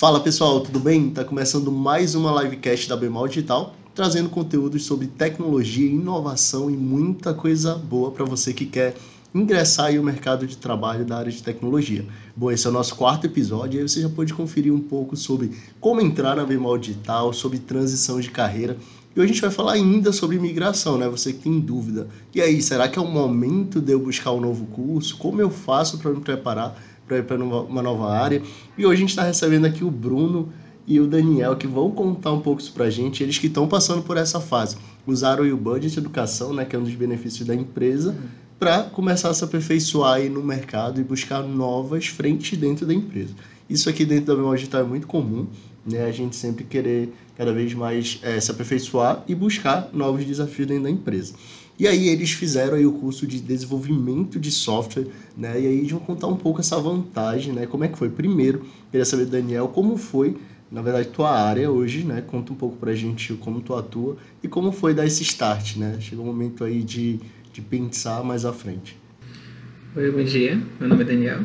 [0.00, 1.10] Fala pessoal, tudo bem?
[1.10, 7.34] Tá começando mais uma livecast da Bemal Digital, trazendo conteúdos sobre tecnologia, inovação e muita
[7.34, 8.94] coisa boa para você que quer
[9.34, 12.06] ingressar no mercado de trabalho da área de tecnologia.
[12.34, 15.14] Bom, esse é o nosso quarto episódio e aí você já pode conferir um pouco
[15.18, 18.78] sobre como entrar na Bemal Digital, sobre transição de carreira.
[19.14, 21.10] E hoje a gente vai falar ainda sobre migração, né?
[21.10, 22.08] Você que tem dúvida.
[22.34, 25.18] E aí, será que é o momento de eu buscar um novo curso?
[25.18, 28.40] Como eu faço para me preparar para ir para uma nova área?
[28.78, 30.48] E hoje a gente está recebendo aqui o Bruno
[30.86, 33.22] e o Daniel, que vão contar um pouco isso para a gente.
[33.22, 34.76] Eles que estão passando por essa fase.
[35.04, 36.64] Usaram o Budget Educação, né?
[36.64, 38.16] Que é um dos benefícios da empresa,
[38.60, 43.34] para começar a se aperfeiçoar aí no mercado e buscar novas frentes dentro da empresa.
[43.68, 45.46] Isso aqui dentro da Memória Digital é muito comum
[45.84, 46.04] né?
[46.04, 50.82] A gente sempre querer cada vez mais é, se aperfeiçoar e buscar novos desafios dentro
[50.82, 51.32] da empresa.
[51.78, 55.58] E aí eles fizeram aí o curso de desenvolvimento de software, né?
[55.58, 57.64] E aí eles vão contar um pouco essa vantagem, né?
[57.64, 58.10] Como é que foi?
[58.10, 60.36] Primeiro, queria saber, Daniel, como foi,
[60.70, 62.20] na verdade, tua área hoje, né?
[62.20, 65.96] Conta um pouco pra gente como tu atua e como foi dar esse start, né?
[65.98, 67.20] Chegou o um momento aí de,
[67.54, 68.98] de pensar mais à frente.
[69.96, 70.60] Oi, bom dia.
[70.78, 71.40] Meu nome é Daniel.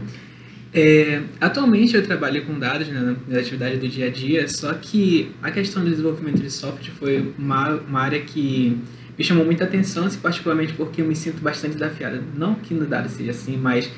[0.78, 5.32] É, atualmente eu trabalho com dados né, na atividade do dia a dia, só que
[5.42, 8.78] a questão do desenvolvimento de software foi uma, uma área que
[9.18, 12.22] me chamou muita atenção, assim, particularmente porque eu me sinto bastante desafiada.
[12.36, 13.90] Não que no dado seja assim, mas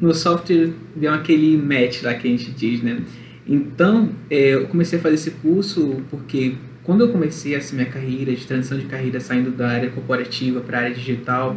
[0.00, 3.02] no software deu aquele match lá que a gente diz, né?
[3.46, 8.34] Então, é, eu comecei a fazer esse curso porque quando eu comecei essa minha carreira
[8.34, 11.56] de transição de carreira saindo da área corporativa para a área digital,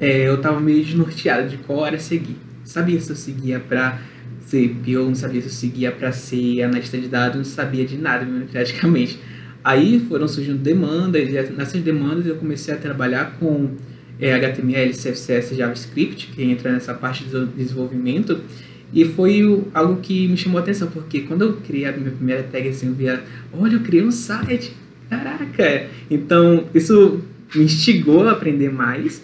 [0.00, 3.98] é, eu estava meio desnorteado de qual área seguir sabia se eu seguia para
[4.42, 7.96] ser PO, não sabia se eu seguia para ser analista de dados, não sabia de
[7.96, 9.18] nada praticamente.
[9.64, 13.70] Aí foram surgindo demandas, e nessas demandas eu comecei a trabalhar com
[14.20, 18.40] é, HTML, CSS, JavaScript, que entra nessa parte do desenvolvimento,
[18.92, 19.42] e foi
[19.74, 22.86] algo que me chamou a atenção, porque quando eu criei a minha primeira tag, assim,
[22.86, 24.72] eu via, olha, eu criei um site,
[25.08, 25.86] caraca!
[26.10, 27.20] Então, isso
[27.54, 29.22] me instigou a aprender mais,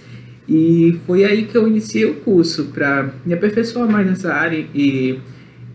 [0.49, 5.19] e foi aí que eu iniciei o curso para me aperfeiçoar mais nessa área e,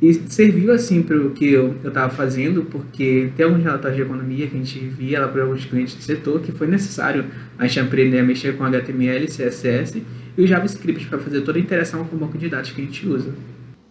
[0.01, 4.47] e serviu assim para o que eu estava fazendo, porque tem alguns relatórios de economia
[4.47, 7.25] que a gente via lá para alguns clientes do setor que foi necessário
[7.57, 10.03] a gente aprender a mexer com HTML, CSS
[10.37, 12.85] e o JavaScript para fazer toda a interação com o banco de dados que a
[12.85, 13.33] gente usa.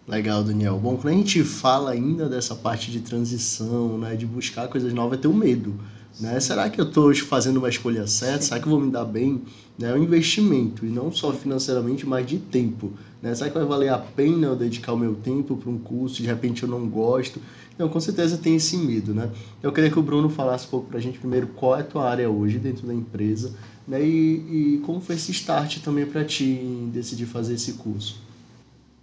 [0.07, 0.79] Legal, Daniel.
[0.79, 5.19] Bom, quando a gente fala ainda dessa parte de transição, né, de buscar coisas novas,
[5.19, 5.75] é ter o medo.
[6.19, 6.39] Né?
[6.39, 8.43] Será que eu estou fazendo uma escolha certa?
[8.43, 9.41] Será que eu vou me dar bem?
[9.77, 9.89] Né?
[9.89, 12.93] É um investimento, e não só financeiramente, mas de tempo.
[13.21, 13.33] Né?
[13.35, 16.27] Será que vai valer a pena eu dedicar o meu tempo para um curso de
[16.27, 17.41] repente eu não gosto?
[17.73, 19.13] Então, com certeza tem esse medo.
[19.13, 19.29] Né?
[19.63, 21.83] Eu queria que o Bruno falasse um pouco para a gente primeiro qual é a
[21.83, 23.53] tua área hoje dentro da empresa
[23.87, 24.03] né?
[24.03, 28.21] e, e como foi esse start também para ti em decidir fazer esse curso.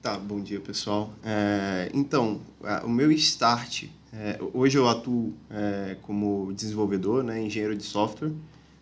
[0.03, 1.11] Tá, bom dia pessoal.
[1.25, 2.41] É, então,
[2.85, 8.33] o meu start, é, hoje eu atuo é, como desenvolvedor, né, engenheiro de software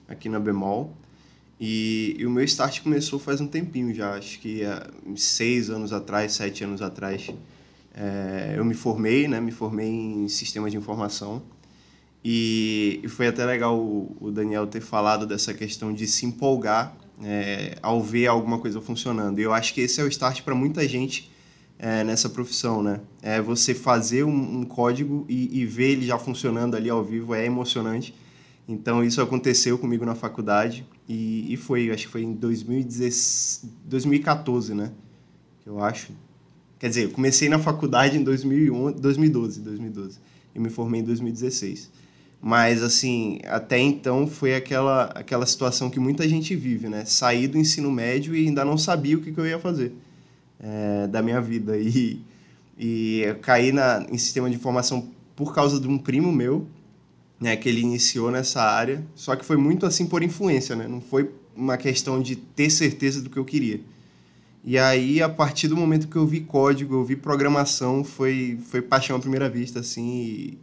[0.08, 0.92] aqui na Bemol.
[1.58, 4.86] E, e, o meu start começou faz um tempinho já, acho que há
[5.16, 7.30] seis anos atrás, sete anos atrás.
[7.94, 11.42] É, eu me formei, né, me formei em sistemas de informação.
[12.24, 16.96] E, e foi até legal o, o Daniel ter falado dessa questão de se empolgar
[17.22, 19.38] é, ao ver alguma coisa funcionando.
[19.38, 21.30] E eu acho que esse é o start para muita gente
[21.78, 23.00] é, nessa profissão, né?
[23.22, 27.34] É você fazer um, um código e, e, ver ele já funcionando ali ao vivo
[27.34, 28.14] é emocionante.
[28.66, 34.74] Então isso aconteceu comigo na faculdade e, e foi, acho que foi em 2016, 2014,
[34.74, 34.90] né?
[35.66, 36.12] Eu acho.
[36.78, 40.18] Quer dizer, eu comecei na faculdade em 2011, 2012, 2012
[40.54, 41.90] e me formei em 2016.
[42.40, 47.04] Mas, assim, até então foi aquela, aquela situação que muita gente vive, né?
[47.06, 49.94] Saí do ensino médio e ainda não sabia o que, que eu ia fazer
[50.64, 51.76] é, da minha vida.
[51.76, 52.20] E,
[52.78, 56.66] e eu caí na, em sistema de informação por causa de um primo meu,
[57.38, 57.56] né?
[57.56, 59.04] Que ele iniciou nessa área.
[59.14, 60.88] Só que foi muito, assim, por influência, né?
[60.88, 63.80] Não foi uma questão de ter certeza do que eu queria.
[64.64, 68.80] E aí, a partir do momento que eu vi código, eu vi programação, foi, foi
[68.80, 70.58] paixão à primeira vista, assim,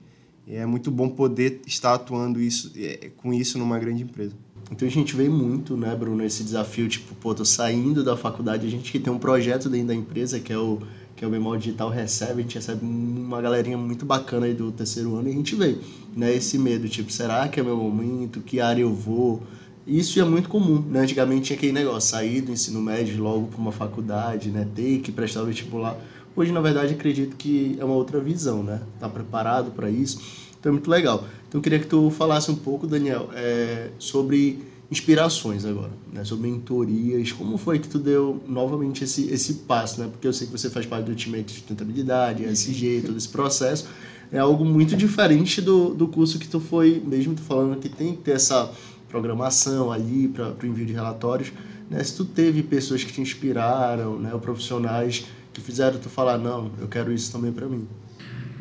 [0.48, 4.36] e, é muito bom poder estar atuando isso, é, com isso numa grande empresa.
[4.72, 8.66] Então a gente vê muito, né, Bruno, esse desafio, tipo, pô, tô saindo da faculdade,
[8.66, 10.80] a gente que tem um projeto dentro da empresa, que é o
[11.14, 14.72] que é o Bemol Digital recebe, a gente recebe uma galerinha muito bacana aí do
[14.72, 15.78] terceiro ano e a gente vê,
[16.16, 18.40] né, esse medo, tipo, será que é meu momento?
[18.40, 19.44] Que área eu vou?
[19.86, 21.02] Isso é muito comum, né?
[21.02, 25.12] Antigamente tinha aquele negócio, sair do ensino médio logo para uma faculdade, né, ter que
[25.12, 25.96] prestar o vestibular.
[26.36, 28.82] Hoje, na verdade, acredito que é uma outra visão, né?
[29.00, 30.20] Tá preparado para isso?
[30.62, 31.26] Então é muito legal.
[31.50, 34.60] Então eu queria que tu falasse um pouco, Daniel, é, sobre
[34.92, 36.24] inspirações agora, né?
[36.24, 37.32] Sobre mentorias.
[37.32, 40.08] Como foi que tu deu novamente esse, esse passo, né?
[40.08, 43.88] Porque eu sei que você faz parte do time de sustentabilidade, SG, todo esse processo.
[44.32, 48.16] é algo muito diferente do, do curso que tu foi, mesmo tu falando que tem
[48.16, 48.72] que ter essa
[49.10, 51.52] programação ali para o envio de relatórios,
[51.90, 52.04] né?
[52.04, 54.32] Se tu teve pessoas que te inspiraram, né?
[54.32, 57.88] Ou profissionais que fizeram tu falar, não, eu quero isso também para mim.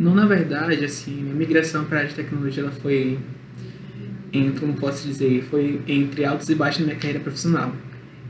[0.01, 3.19] Não, na verdade, assim, minha migração para a área de tecnologia ela foi,
[4.33, 7.71] em, como posso dizer, foi entre altos e baixos na minha carreira profissional.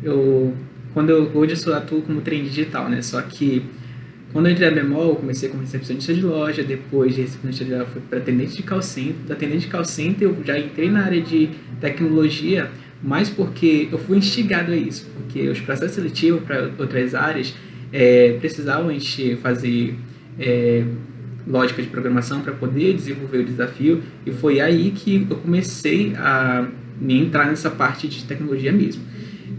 [0.03, 0.53] Eu,
[0.93, 3.01] quando eu, hoje eu sou atuo como trainee digital, né?
[3.03, 3.63] Só que
[4.33, 7.87] quando eu entrei na Bemol, comecei como recepcionista de loja, depois de recepcionista de loja
[7.87, 9.15] fui para atendente de call center.
[9.29, 11.51] Da atendente de call center eu já entrei na área de
[11.81, 12.69] tecnologia,
[13.01, 17.55] mas porque eu fui instigado a isso, porque os processos seletivos para outras áreas
[17.93, 19.95] é, precisavam a gente fazer
[20.37, 20.85] é,
[21.51, 26.69] lógica de programação para poder desenvolver o desafio e foi aí que eu comecei a
[27.01, 29.03] me entrar nessa parte de tecnologia mesmo.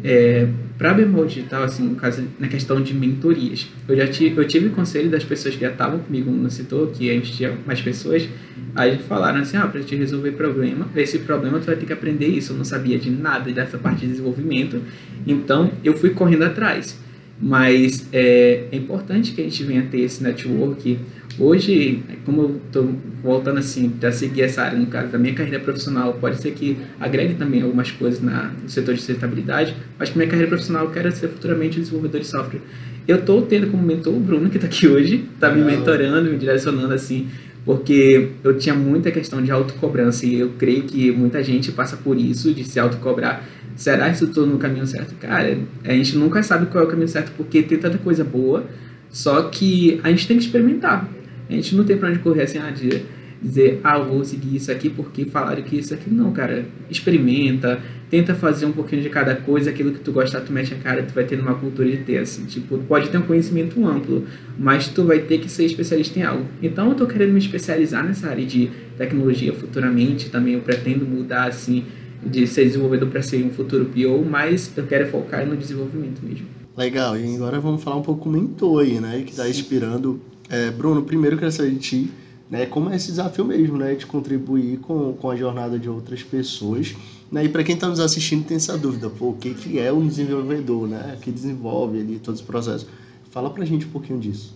[0.03, 0.47] É,
[0.77, 4.69] para bemol digital, assim, no caso, na questão de mentorias, eu já tive, eu tive
[4.69, 8.27] conselho das pessoas que já estavam comigo no setor, que a gente tinha mais pessoas,
[8.75, 12.25] aí falaram assim, ah, para te resolver problema, esse problema tu vai ter que aprender
[12.25, 12.53] isso.
[12.53, 14.81] Eu não sabia de nada dessa parte de desenvolvimento,
[15.27, 16.99] então eu fui correndo atrás.
[17.39, 20.99] Mas é, é importante que a gente venha ter esse network
[21.41, 25.59] Hoje, como eu estou voltando assim para seguir essa área, no caso da minha carreira
[25.59, 30.19] profissional, pode ser que agregue também algumas coisas na, no setor de sustentabilidade, mas para
[30.19, 32.61] minha carreira profissional eu quero ser futuramente desenvolvedor de software.
[33.07, 36.37] Eu estou tendo como mentor o Bruno, que está aqui hoje, está me mentorando, me
[36.37, 37.27] direcionando assim,
[37.65, 42.19] porque eu tinha muita questão de autocobrança e eu creio que muita gente passa por
[42.19, 43.43] isso, de se autocobrar.
[43.75, 45.15] Será que estou no caminho certo?
[45.15, 48.63] Cara, a gente nunca sabe qual é o caminho certo porque tem tanta coisa boa,
[49.09, 51.09] só que a gente tem que experimentar.
[51.51, 53.03] A gente não tem pra onde correr assim, ah, de
[53.41, 56.09] dizer, ah, vou seguir isso aqui porque falaram que isso aqui.
[56.09, 56.65] Não, cara.
[56.89, 60.77] Experimenta, tenta fazer um pouquinho de cada coisa, aquilo que tu gostar, tu mete a
[60.77, 62.45] cara, tu vai ter uma cultura de ter, assim.
[62.45, 64.25] Tipo, pode ter um conhecimento amplo,
[64.57, 66.45] mas tu vai ter que ser especialista em algo.
[66.61, 71.45] Então eu tô querendo me especializar nessa área de tecnologia futuramente, também eu pretendo mudar,
[71.45, 71.83] assim,
[72.23, 76.45] de ser desenvolvedor para ser um futuro PO, mas eu quero focar no desenvolvimento mesmo.
[76.77, 80.21] Legal, e agora vamos falar um pouco com o mentor aí, né, que está inspirando
[80.51, 82.11] é, Bruno, primeiro eu quero saber de ti,
[82.49, 86.21] né, como é esse desafio mesmo, né, de contribuir com, com a jornada de outras
[86.21, 86.93] pessoas.
[87.31, 89.93] Né, e para quem está nos assistindo tem essa dúvida, pô, o que, que é
[89.93, 92.85] um desenvolvedor, né, que desenvolve ali todos os processos.
[93.31, 94.53] Fala para a gente um pouquinho disso.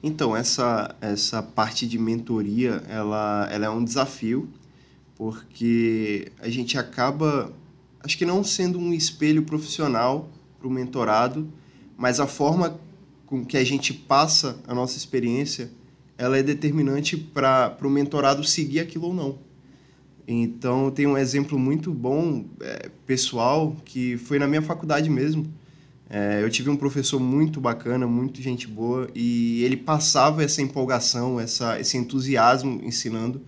[0.00, 4.48] Então, essa, essa parte de mentoria, ela, ela é um desafio,
[5.16, 7.52] porque a gente acaba,
[8.00, 10.28] acho que não sendo um espelho profissional
[10.58, 11.48] para o mentorado,
[11.96, 12.78] mas a forma
[13.32, 15.70] com que a gente passa a nossa experiência,
[16.18, 19.38] ela é determinante para o mentorado seguir aquilo ou não.
[20.28, 25.46] Então, tem um exemplo muito bom, é, pessoal, que foi na minha faculdade mesmo.
[26.10, 31.40] É, eu tive um professor muito bacana, muito gente boa, e ele passava essa empolgação,
[31.40, 33.40] essa, esse entusiasmo ensinando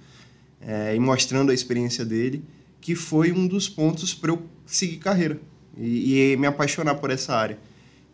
[0.62, 2.42] é, e mostrando a experiência dele,
[2.80, 5.38] que foi um dos pontos para eu seguir carreira
[5.76, 7.58] e, e me apaixonar por essa área.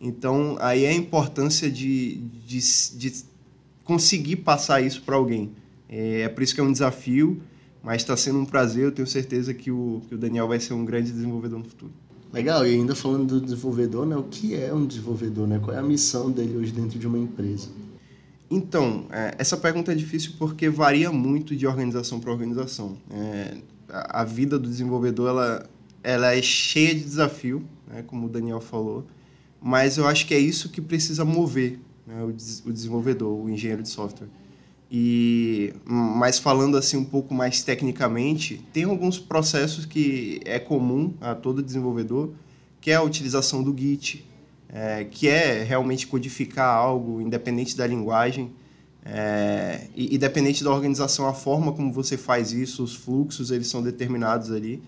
[0.01, 2.15] Então, aí é a importância de,
[2.45, 2.59] de,
[2.97, 3.23] de
[3.83, 5.51] conseguir passar isso para alguém.
[5.87, 7.39] É, é, por isso que é um desafio,
[7.83, 8.85] mas está sendo um prazer.
[8.85, 11.91] Eu tenho certeza que o, que o Daniel vai ser um grande desenvolvedor no futuro.
[12.33, 15.47] Legal, e ainda falando do desenvolvedor, né, o que é um desenvolvedor?
[15.47, 15.59] Né?
[15.59, 17.67] Qual é a missão dele hoje dentro de uma empresa?
[18.49, 22.97] Então, é, essa pergunta é difícil porque varia muito de organização para organização.
[23.11, 25.69] É, a, a, vida do desenvolvedor ela,
[26.01, 29.05] ela é cheia de desafio, né, como o Daniel falou
[29.61, 33.49] mas eu acho que é isso que precisa mover né, o, des o desenvolvedor, o
[33.49, 34.27] engenheiro de software.
[34.93, 41.33] E, mas falando assim um pouco mais tecnicamente, tem alguns processos que é comum a
[41.33, 42.31] todo desenvolvedor,
[42.81, 44.25] que é a utilização do Git,
[44.67, 48.51] é, que é realmente codificar algo independente da linguagem,
[49.03, 53.81] é, e independente da organização, a forma como você faz isso, os fluxos, eles são
[53.81, 54.81] determinados ali.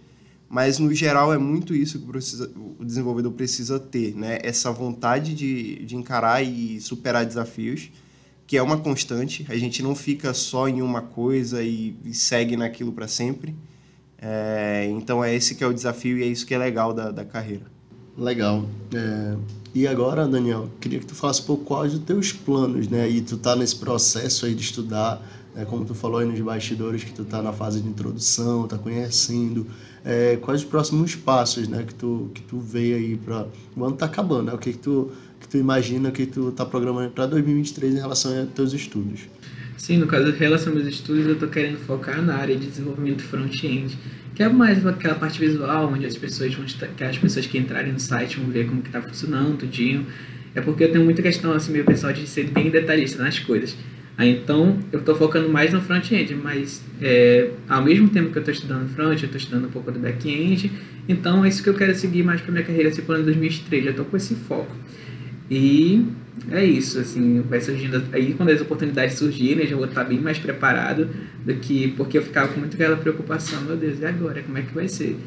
[0.54, 2.48] Mas, no geral, é muito isso que precisa,
[2.80, 4.38] o desenvolvedor precisa ter, né?
[4.44, 7.90] Essa vontade de, de encarar e superar desafios,
[8.46, 9.48] que é uma constante.
[9.50, 13.56] A gente não fica só em uma coisa e, e segue naquilo para sempre.
[14.20, 17.10] É, então, é esse que é o desafio e é isso que é legal da,
[17.10, 17.66] da carreira.
[18.16, 18.64] Legal.
[18.94, 19.36] É,
[19.74, 23.10] e agora, Daniel, queria que tu falasse um pouco quais os teus planos, né?
[23.10, 25.20] E tu tá nesse processo aí de estudar,
[25.56, 25.66] né?
[25.66, 29.68] como tu falou aí nos bastidores, que tu tá na fase de introdução, tá conhecendo,
[30.06, 33.96] é, quais os próximos passos, né, que tu, que tu vê aí para o ano
[33.96, 34.54] tá acabando, né?
[34.54, 38.38] O que que tu, que tu imagina, que tu tá programando para 2023 em relação
[38.38, 39.22] aos teus estudos?
[39.78, 42.68] Sim, no caso, em relação aos meus estudos, eu tô querendo focar na área de
[42.68, 43.98] desenvolvimento front-end,
[44.36, 47.92] que é mais aquela parte visual, onde as pessoas vão que as pessoas que entrarem
[47.94, 50.06] no site vão ver como que tá funcionando, tudinho.
[50.56, 53.76] É porque eu tenho muita questão, assim, meio pessoal de ser bem detalhista nas coisas.
[54.20, 58.54] Então, eu estou focando mais no front-end, mas é, ao mesmo tempo que eu estou
[58.54, 60.72] estudando front, eu estou estudando um pouco do back-end.
[61.10, 63.86] Então, é isso que eu quero seguir mais para minha carreira, plano de 2003.
[63.86, 64.76] Já estou com esse foco.
[65.50, 66.06] E
[66.52, 68.04] é isso, assim, vai surgindo.
[68.12, 71.10] Aí, quando as oportunidades surgirem, já vou estar bem mais preparado
[71.44, 71.90] do que.
[71.90, 74.42] Porque eu ficava com muito aquela preocupação: meu Deus, e agora?
[74.44, 75.18] Como é que vai ser?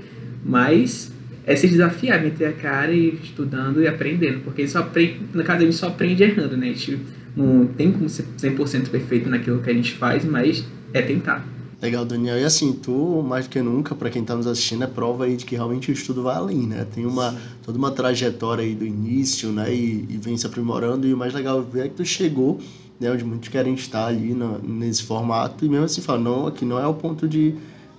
[0.44, 1.12] Mas
[1.44, 5.60] é se desafiar, meter a cara e estudando e aprendendo, porque só aprende, na casa
[5.60, 6.70] a gente só aprende errando, né?
[6.70, 6.98] A gente
[7.36, 11.46] não tem como ser 100% perfeito naquilo que a gente faz, mas é tentar.
[11.80, 12.38] Legal, Daniel.
[12.38, 15.36] E assim, tu, mais do que nunca, para quem está nos assistindo, é prova aí
[15.36, 16.86] de que realmente o estudo vai além, né?
[16.94, 19.72] Tem uma, toda uma trajetória aí do início, né?
[19.72, 21.06] E, e vem se aprimorando.
[21.06, 22.58] E o mais legal ver é que tu chegou,
[22.98, 23.10] né?
[23.10, 25.66] Onde muitos querem estar ali no, nesse formato.
[25.66, 27.54] E mesmo assim, fala, não, aqui não é o ponto de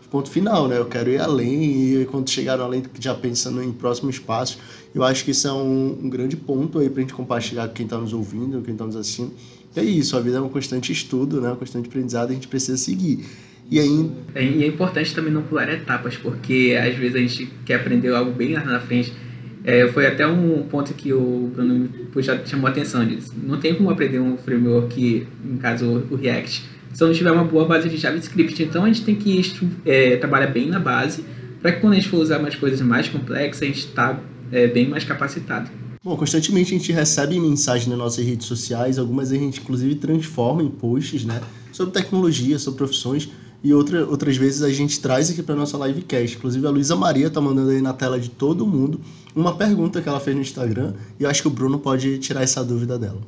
[0.09, 0.77] ponto final, né?
[0.77, 4.57] Eu quero ir além e quando chegar além, já pensando em próximos passos,
[4.93, 7.73] eu acho que isso é um, um grande ponto aí para a gente compartilhar com
[7.73, 9.33] quem está nos ouvindo, quem está nos assistindo.
[9.75, 11.51] E é isso, a vida é um constante estudo, né?
[11.51, 13.25] Um constante aprendizado, a gente precisa seguir.
[13.69, 14.11] E aí...
[14.33, 18.13] É, e é importante também não pular etapas, porque às vezes a gente quer aprender
[18.13, 19.13] algo bem lá na frente.
[19.63, 23.33] É, foi até um ponto que o Bruno já chamou a atenção disso.
[23.43, 27.65] Não tem como aprender um framework, no caso o React, se não tiver uma boa
[27.65, 28.61] base de JavaScript.
[28.63, 29.41] Então a gente tem que
[29.85, 31.23] é, trabalhar bem na base,
[31.61, 34.19] para que quando a gente for usar umas coisas mais complexas, a gente está
[34.51, 35.69] é, bem mais capacitado.
[36.03, 40.63] Bom, constantemente a gente recebe mensagens nas nossas redes sociais, algumas a gente inclusive transforma
[40.63, 41.41] em posts, né,
[41.71, 43.29] sobre tecnologia, sobre profissões,
[43.63, 46.37] e outra, outras vezes a gente traz aqui para nossa livecast.
[46.37, 49.01] Inclusive a Luísa Maria tá mandando aí na tela de todo mundo
[49.35, 52.41] uma pergunta que ela fez no Instagram, e eu acho que o Bruno pode tirar
[52.41, 53.19] essa dúvida dela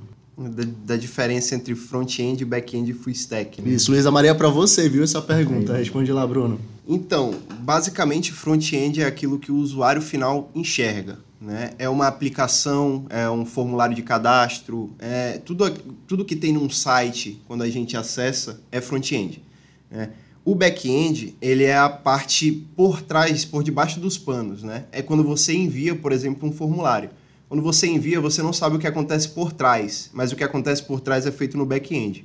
[0.47, 3.61] da, da diferença entre front-end, back-end e full stack.
[3.61, 3.71] Né?
[3.71, 5.75] Isso, Luísa Maria, para você, viu essa pergunta?
[5.75, 6.59] Responde lá, Bruno.
[6.87, 11.19] Então, basicamente, front-end é aquilo que o usuário final enxerga.
[11.41, 11.71] Né?
[11.77, 15.69] É uma aplicação, é um formulário de cadastro, é tudo,
[16.07, 19.41] tudo que tem num site, quando a gente acessa, é front-end.
[19.89, 20.09] Né?
[20.43, 24.63] O back-end, ele é a parte por trás, por debaixo dos panos.
[24.63, 24.85] Né?
[24.91, 27.09] É quando você envia, por exemplo, um formulário.
[27.49, 30.83] Quando você envia, você não sabe o que acontece por trás, mas o que acontece
[30.83, 32.23] por trás é feito no back-end.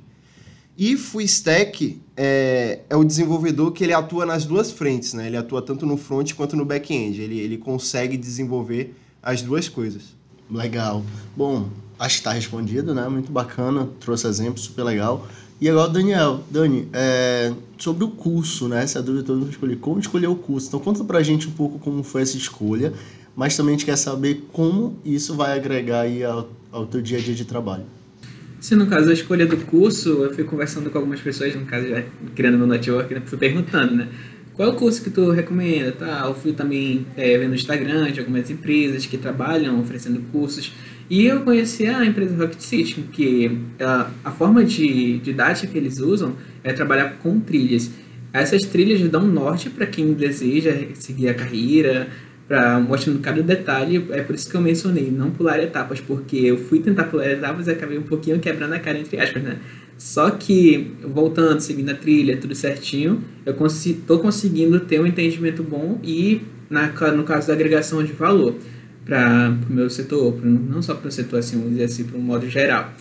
[0.77, 5.29] E full stack é, é, o desenvolvedor que ele atua nas duas frentes, né?
[5.29, 7.23] Ele atua tanto no front quanto no back-end.
[7.23, 10.15] Ele, ele consegue desenvolver as duas coisas.
[10.51, 11.03] Legal.
[11.35, 13.09] Bom, acho que está respondido, né?
[13.09, 15.27] Muito bacana, trouxe exemplo, super legal.
[15.59, 18.83] E agora, Daniel, Dani, é, sobre o curso, né?
[18.83, 19.77] Essa dúvida toda escolher.
[19.77, 20.69] Como escolher o curso?
[20.69, 22.93] Então, conta pra gente um pouco como foi essa escolha
[23.37, 27.19] mas também a gente quer saber como isso vai agregar aí ao, ao teu dia
[27.19, 27.85] a dia de trabalho.
[28.61, 31.87] Se no caso a escolha do curso, eu fui conversando com algumas pessoas, no caso
[31.87, 32.03] já
[32.35, 34.09] criando meu network, né, fui perguntando, né?
[34.55, 35.91] Qual é o curso que tu recomenda?
[35.91, 36.23] Tá?
[36.27, 40.73] Eu fui também é, vendo no Instagram de algumas empresas que trabalham oferecendo cursos.
[41.11, 45.99] E eu conheci a empresa Rocket City, que a, a forma de didática que eles
[45.99, 47.91] usam é trabalhar com trilhas.
[48.33, 52.09] Essas trilhas dão norte para quem deseja seguir a carreira,
[52.47, 54.07] para mostrando cada detalhe.
[54.11, 57.67] É por isso que eu mencionei, não pular etapas, porque eu fui tentar pular etapas
[57.67, 59.59] e acabei um pouquinho quebrando a cara, entre aspas, né?
[59.97, 65.63] Só que, voltando, seguindo a trilha, tudo certinho, eu consi tô conseguindo ter um entendimento
[65.63, 68.57] bom e, na, no caso da agregação de valor
[69.05, 72.19] para o meu setor, pro, não só para o setor, assim, vamos dizer assim, para
[72.19, 72.93] um modo geral.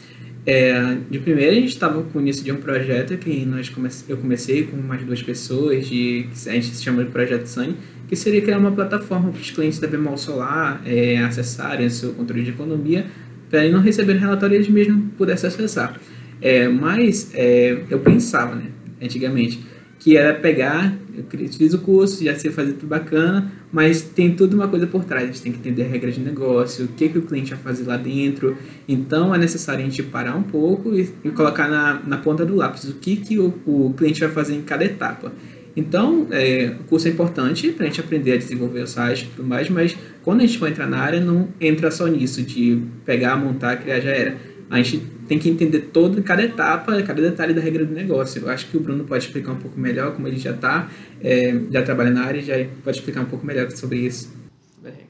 [0.45, 3.89] É, de primeira, a gente estava com o início de um projeto que nós come
[4.09, 7.77] eu comecei com mais duas pessoas, de, a gente se chama de Projeto Sunny,
[8.09, 12.13] que seria criar uma plataforma para os clientes da Bemol Solar é, acessarem o seu
[12.13, 13.05] controle de economia,
[13.49, 15.97] para não receber relatório eles mesmos pudessem acessar.
[16.41, 18.65] É, mas é, eu pensava, né,
[19.01, 19.61] antigamente,
[20.03, 24.53] que era pegar, eu fiz o curso, já sei fazer tudo bacana, mas tem tudo
[24.53, 25.23] uma coisa por trás.
[25.23, 27.63] A gente tem que entender a regra de negócio, o que, que o cliente vai
[27.63, 28.57] fazer lá dentro.
[28.85, 32.53] Então é necessário a gente parar um pouco e, e colocar na, na ponta do
[32.53, 35.31] lápis o que, que o, o cliente vai fazer em cada etapa.
[35.73, 39.35] Então, é, o curso é importante para a gente aprender a desenvolver o site e
[39.35, 42.79] tudo mais, mas quando a gente for entrar na área, não entra só nisso, de
[43.05, 44.37] pegar, montar, criar, já era.
[44.69, 48.41] A gente tem que entender toda, cada etapa, cada detalhe da regra do negócio.
[48.41, 50.89] Eu acho que o Bruno pode explicar um pouco melhor, como ele já está,
[51.21, 54.43] é, já trabalha na área, já pode explicar um pouco melhor sobre isso.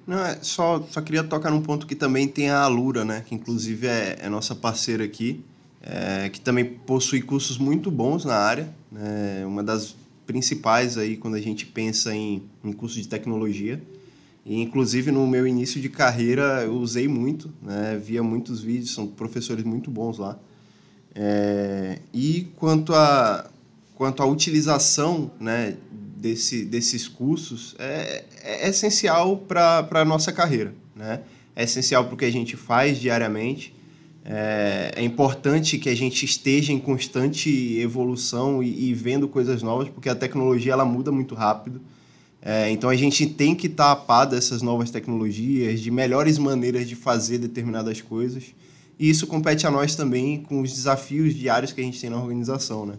[0.06, 3.24] Não, é, só, só queria tocar num ponto que também tem a Alura, né?
[3.26, 5.44] Que inclusive é, é nossa parceira aqui,
[5.82, 8.70] é, que também possui cursos muito bons na área.
[8.92, 9.44] Né?
[9.46, 9.96] Uma das
[10.28, 13.82] principais aí quando a gente pensa em, em curso de tecnologia.
[14.46, 18.00] E, inclusive, no meu início de carreira, eu usei muito, né?
[18.04, 20.38] via muitos vídeos, são professores muito bons lá.
[21.16, 23.50] É, e quanto à
[23.96, 25.78] quanto à utilização né,
[26.18, 30.74] desse, desses cursos, é, é essencial para a nossa carreira.
[30.96, 31.22] Né?
[31.56, 33.74] É essencial para o que a gente faz diariamente.
[34.26, 39.90] É, é, importante que a gente esteja em constante evolução e, e, vendo coisas novas,
[39.90, 41.82] porque a tecnologia ela muda muito rápido.
[42.46, 46.90] É, então a gente tem que estar a par dessas novas tecnologias, de melhores maneiras
[46.90, 48.54] de fazer determinadas coisas.
[49.00, 52.18] E isso compete a nós também com os desafios diários que a gente tem na
[52.18, 52.86] organização.
[52.86, 52.96] Né?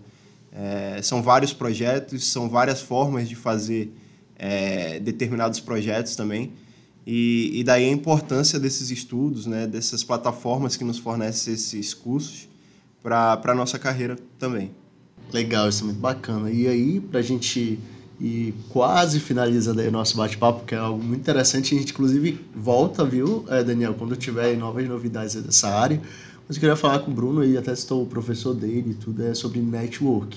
[0.50, 3.92] É, são vários projetos, são várias formas de fazer
[4.38, 6.52] é, determinados projetos também.
[7.06, 12.48] E, e daí a importância desses estudos, né, dessas plataformas que nos fornecem esses cursos
[13.02, 14.70] para a nossa carreira também.
[15.30, 16.50] Legal, isso é muito bacana.
[16.50, 17.78] E aí, para a gente
[18.20, 22.40] ir quase finalizando aí o nosso bate-papo, que é algo muito interessante, a gente inclusive
[22.54, 26.00] volta, viu, é, Daniel, quando tiver novas novidades dessa área.
[26.46, 29.24] Mas eu queria falar com o Bruno aí, até estou o professor dele e tudo,
[29.24, 30.36] é sobre network,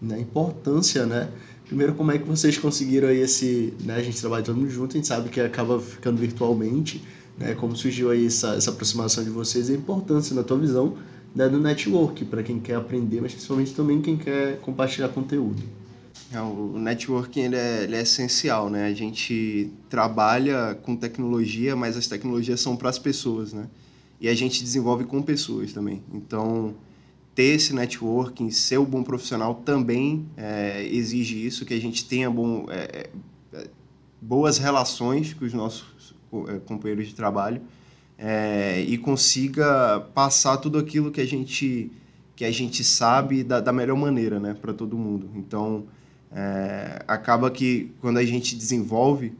[0.00, 0.20] né?
[0.20, 1.28] Importância, né?
[1.66, 4.92] Primeiro, como é que vocês conseguiram aí esse, né, a gente trabalha todo mundo junto,
[4.92, 7.02] a gente sabe que acaba ficando virtualmente,
[7.36, 10.96] né, como surgiu aí essa, essa aproximação de vocês e a importância, na tua visão,
[11.34, 15.60] né, do network, para quem quer aprender, mas principalmente também quem quer compartilhar conteúdo.
[16.32, 18.86] É, o networking ele é, ele é essencial, né?
[18.86, 23.68] A gente trabalha com tecnologia, mas as tecnologias são para as pessoas, né?
[24.20, 26.02] E a gente desenvolve com pessoas também.
[26.12, 26.74] Então,
[27.34, 32.30] ter esse networking, ser o bom profissional também é, exige isso, que a gente tenha
[32.30, 33.08] bom, é,
[33.52, 33.68] é
[34.20, 36.14] boas relações com os nossos
[36.48, 37.60] é, companheiros de trabalho
[38.88, 41.92] e consiga passar tudo aquilo que a gente
[42.34, 45.30] que a gente sabe da, da melhor maneira, né, para todo mundo.
[45.34, 45.86] Então,
[46.32, 49.32] é, acaba que quando a gente desenvolve,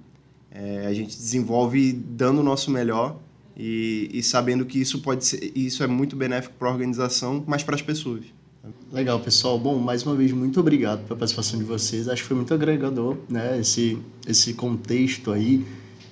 [0.86, 3.18] a gente desenvolve dando o nosso melhor
[3.54, 7.62] e, e sabendo que isso pode ser, isso é muito benéfico para a organização, mas
[7.62, 8.24] para as pessoas.
[8.90, 9.58] Legal, pessoal.
[9.58, 12.08] Bom, mais uma vez, muito obrigado pela participação de vocês.
[12.08, 13.60] Acho que foi muito agregador, né?
[13.60, 15.62] Esse, esse contexto aí.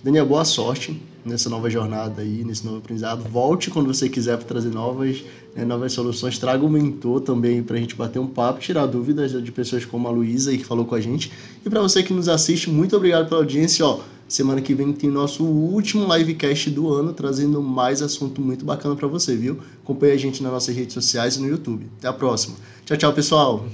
[0.02, 3.22] Daniel, boa sorte nessa nova jornada aí, nesse novo aprendizado.
[3.28, 6.38] Volte quando você quiser para trazer novas, né, novas soluções.
[6.38, 10.06] Traga um mentor também para a gente bater um papo, tirar dúvidas de pessoas como
[10.08, 11.32] a Luísa aí que falou com a gente.
[11.64, 13.84] E para você que nos assiste, muito obrigado pela audiência.
[13.87, 18.96] Ó, Semana que vem tem nosso último livecast do ano, trazendo mais assunto muito bacana
[18.96, 19.58] para você, viu?
[19.82, 21.87] Acompanhe a gente nas nossas redes sociais e no YouTube.
[21.98, 22.56] Até a próxima.
[22.87, 23.66] Tchau, tchau, pessoal.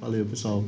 [0.00, 0.64] Valeu, pessoal.